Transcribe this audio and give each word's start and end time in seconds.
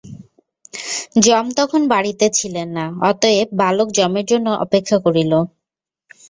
যম 1.25 1.45
তখন 1.59 1.81
বাড়ীতে 1.91 2.25
ছিলেন 2.37 2.67
না, 2.77 2.85
অতএব 3.09 3.47
বালক 3.59 3.87
যমের 3.97 4.25
জন্য 4.31 4.47
অপেক্ষা 4.65 4.97
করিল। 5.05 5.31